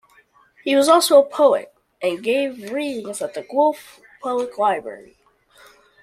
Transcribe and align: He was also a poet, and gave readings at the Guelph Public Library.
He 0.63 0.75
was 0.75 0.89
also 0.89 1.21
a 1.21 1.29
poet, 1.29 1.71
and 2.01 2.23
gave 2.23 2.71
readings 2.71 3.21
at 3.21 3.35
the 3.35 3.43
Guelph 3.43 3.99
Public 4.23 4.57
Library. 4.57 5.15